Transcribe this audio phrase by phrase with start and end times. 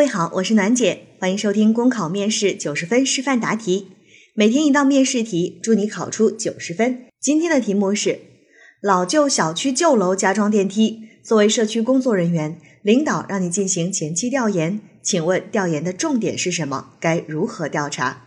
[0.00, 3.88] 各位好，我是暖姐，欢迎收听公考面试九十分示范答题，
[4.32, 7.04] 每天一道面试题，祝你考出九十分。
[7.20, 8.18] 今天的题目是：
[8.80, 16.94] 老旧小区旧楼加装电梯，作为社区工作人员，领导让你进行前期调研，请问调研的重点是什么？
[16.98, 18.24] 该如何调查？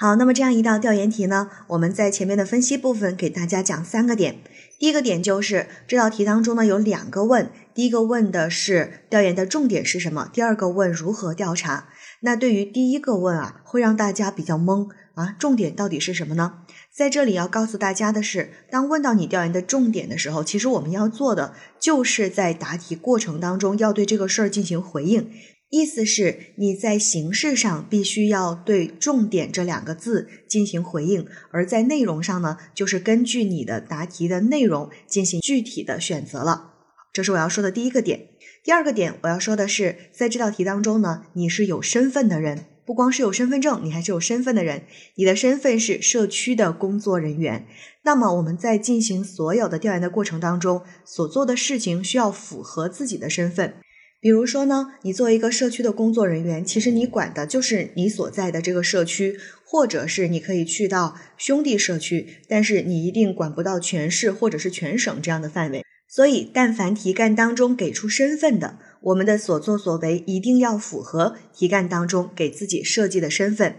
[0.00, 4.38] 好，那么这样一道调研题呢，我们在前面的分析部分给大家讲三个点。
[4.78, 11.88] 第一个点就是这道题当中呢有两个问，第一个问的是调研的重点是什么，第二个问如何调查。
[12.20, 16.60] 那对于第一个问啊，会让大家比较懵啊，重点到底是什么呢？
[16.90, 25.30] 在这里要告诉大家的是，当问到你调研的重点的时候，其实我们要做的就是在答题过程当中要对这个事儿进行回应。
[25.70, 36.72] 意思是你在形式上必须要对“重点”这两个字进行回应，而在内容上呢，就是根据你的答题的内容进行具体的选择了。
[37.12, 38.30] 这是我要说的第一个点。
[38.64, 44.82] 第二个点，我要说的是，在这道题当中呢，你是有身份的人，不光是有身份证，你还是有身份的人。
[45.14, 47.66] 你的身份是社区的工作人员。
[48.02, 53.74] 那么我们在进行所有的调研的过程当中，所做的事情需要符合自己的身份。
[54.20, 65.82] 比如说呢，你作为一个社区的工作人员，其实你管的就是你所在的这个社区，或者是你可以去到兄弟社区，但是你一定管不到全市或者是全省这样的范围。
[66.06, 73.76] 所以，但凡题干当中给出身份的，我们的所作所为一定要符合题干当中给自己设计的身份。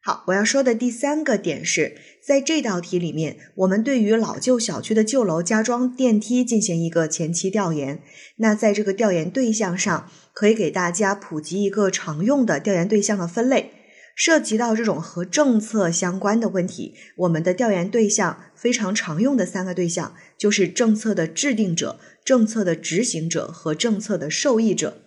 [0.00, 8.00] 好，我要说的第三个点是在这道题里面，我们对于老旧小区的旧楼加装电梯进行一个前期调研。
[8.36, 13.72] 那在这个调研对象上，可以给大家普及一个常用的调研对象的分类。
[14.14, 25.02] 涉及到这种和政策相关的问题，我们的调研对象非常常用的三个对象就是政策的制定者、政策的执行者和政策的受益者。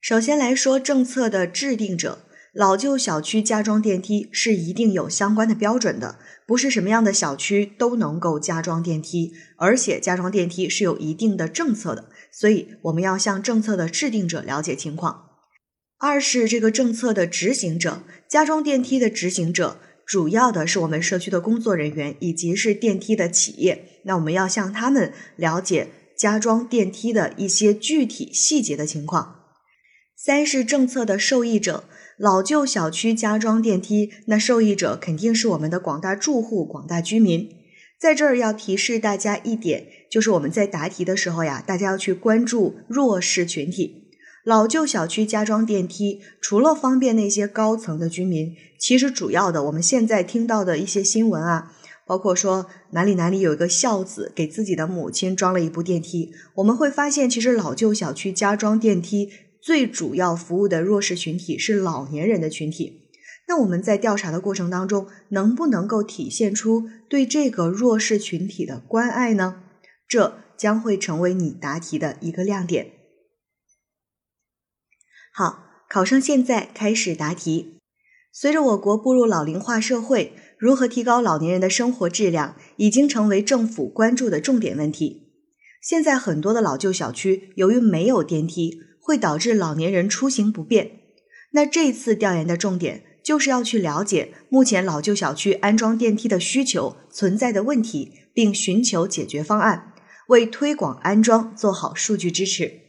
[0.00, 2.24] 首先来说，政策的制定者。
[2.52, 15.30] 老旧小区加装电梯是一定有相关的标准的，不是什么样的小区都能够加装电梯，而且加装电梯是有一定的政策的，所以我们要向政策的制定者了解情况。
[15.98, 29.36] 二是这个政策的执行者，加装电梯的执行者主要的是我们社区的工作人员以及是电梯的企业，那我们要向他们了解加装电梯的一些具体细节的情况。
[30.14, 31.84] 三是政策的受益者。
[32.18, 37.48] 老旧小区加装电梯，那受益者肯定是我们的广大住户、广大居民。
[37.98, 44.10] 在这儿要提示大家一点，就是我们在答题的时候呀，大家要去关注弱势群体。
[44.44, 51.72] 老旧小区加装电梯，除了方便那些高层的居民，其实主要的我们现在听到的一些新闻啊，
[52.04, 59.30] 包括说哪里哪里有一个孝子给自己的母亲装了一部电梯，我们会发现，其实老旧小区加装电梯。
[59.62, 63.08] 最主要服务的弱势群体是老年人的群体，
[63.46, 69.62] 那我们在调查的过程当中，能不能够体现出对这个弱势群体的关爱呢？
[70.08, 72.90] 这将会成为你答题的一个亮点。
[75.32, 77.78] 好，考生现在开始答题。
[78.32, 85.28] 随着我国步入老龄化社会，如何提高老年人的生活质量，已经成为政府关注的重点问题。
[85.80, 88.80] 现在很多的老旧小区由于没有电梯。
[89.02, 90.92] 会导致老年人出行不便。
[91.50, 99.92] 那这次调研的重点就是要去了解目前老旧小区安装电梯的需求存在的问题，并寻求解决方案，
[100.28, 102.80] 为推广安装做好数据支持。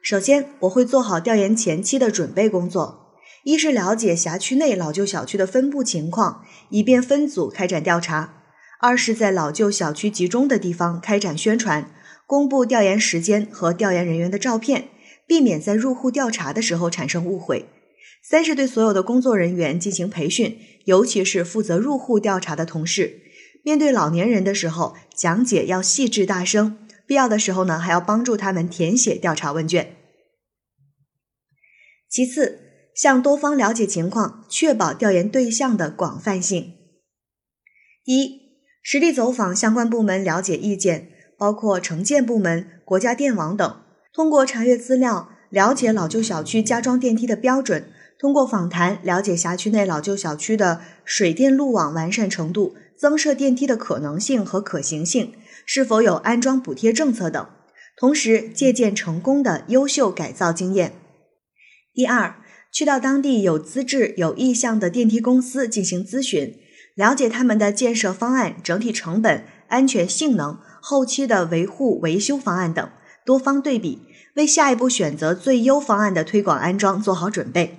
[0.00, 8.44] 首先，我会做好调研前期的准备工作，一是了解辖区内老旧小区的分布情况，以便分组开展调查；
[8.80, 11.90] 二是，在老旧小区集中的地方开展宣传，
[12.24, 14.90] 公布调研时间和调研人员的照片。
[15.26, 17.66] 避免在入户调查的时候产生误会。
[18.22, 23.20] 三是对所有的工作人员进行培训，尤其是负责入户调查的同事，
[23.62, 29.94] 面对老年人的时候，讲解要细致大声，必要的时候呢，还要帮助他们填写调查问卷。
[32.08, 32.60] 其次，
[32.94, 36.72] 向多方了解情况，确保调研对象的广泛性。
[38.06, 38.40] 一、
[38.82, 43.82] 实地走访相关部门了解意见，包括城建部门、国家电网等。
[44.16, 47.84] 通过查阅资料了解老旧小区加装电梯的标准，
[48.18, 55.34] 通过访谈了解辖区内老旧小区的水电路网完善程度、增设电梯的可能性和可行性，
[55.66, 57.46] 是否有安装补贴政策等，
[57.98, 60.94] 同时借鉴成功的优秀改造经验。
[61.92, 62.36] 第二，
[62.72, 66.54] 去到当地有资质、有意向的电梯公司进行咨询，
[66.94, 72.88] 了解他们的建设方案、整体成本、安全性能、后期的维护维修方案等。
[73.24, 74.02] 多方对比，
[74.36, 77.78] 为下一步选择最优方案的推广安装做好准备。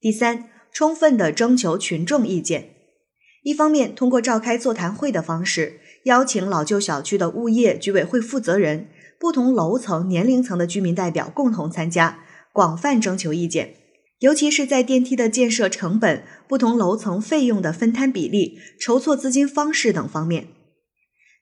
[0.00, 2.70] 第三，充分的征求群众意见。
[3.42, 8.88] 一方面，通过召开座谈会的方式，邀请老旧小区的物业、居委会负责人、
[9.18, 12.18] 不同楼层、年龄层的居民代表共同参加，
[12.52, 13.74] 广泛征求意见。
[14.18, 20.48] 尤其是在电梯的建设成本、不同楼层费用的分摊比例、筹措资金方式等方面。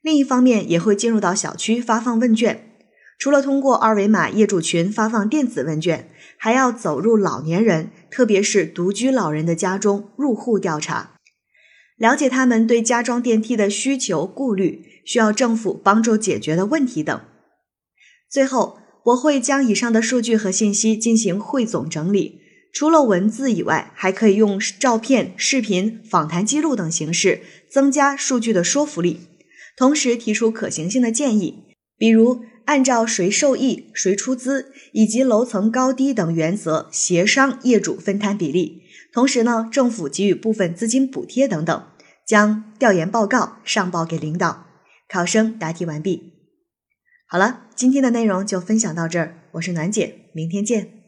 [0.01, 2.74] 另一方面，也会进入到小区发放问卷。
[3.17, 11.15] 除了通过二维码业主群发放电子问卷，还要走入老年人，特别是独居老人的家中入户调查，
[11.97, 17.19] 了解他们对加装电梯的需求、顾虑，需要政府帮助解决的问题等。
[18.29, 22.41] 最后，我会将以上的数据和信息进行汇总整理。
[22.73, 27.39] 除了文字以外，还可以用照片、视频、访谈记录等形式
[27.71, 29.21] 增加数据的说服力，
[29.77, 31.63] 同时提出可行性的建议，
[31.97, 38.83] 比如按照谁受益、谁出资以及楼层高低等原则协商业主分摊比例，
[39.13, 41.87] 同时呢，政府给予部分资金补贴等等，
[42.25, 44.65] 将调研报告上报给领导。
[45.07, 46.33] 考生答题完毕。
[47.27, 51.04] 好了，今天的内容就分享到这儿，我是暖姐，明天见。